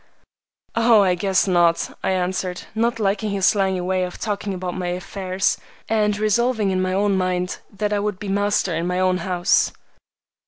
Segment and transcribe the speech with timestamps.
[0.73, 4.87] "Oh, I guess not," I answered, not liking his slangy way of talking about my
[4.87, 9.17] affairs, and resolving in my own mind that I would be master in my own
[9.17, 9.71] house.